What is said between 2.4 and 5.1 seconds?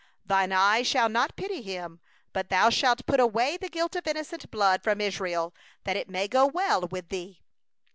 thou shalt put away the blood of the innocent from